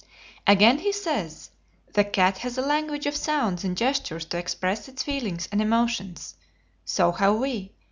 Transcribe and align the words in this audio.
Again 0.47 0.79
he 0.79 0.91
says: 0.91 1.51
"The 1.93 2.03
cat 2.03 2.39
has 2.39 2.57
a 2.57 2.63
language 2.63 3.05
of 3.05 3.15
sounds 3.15 3.63
and 3.63 3.77
gestures 3.77 4.25
to 4.25 4.37
express 4.39 4.87
its 4.87 5.03
feelings 5.03 5.47
and 5.51 5.61
emotions. 5.61 6.33
So 6.83 7.11
have 7.11 7.35
we. 7.35 7.73